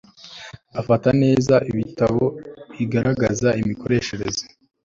[0.79, 2.25] Afata neza ibitabo
[2.75, 4.43] bigaragaza imikoreshereze